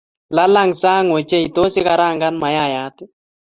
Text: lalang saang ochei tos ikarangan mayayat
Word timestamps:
lalang 0.35 0.71
saang 0.81 1.07
ochei 1.17 1.45
tos 1.55 1.73
ikarangan 1.81 2.35
mayayat 2.43 2.95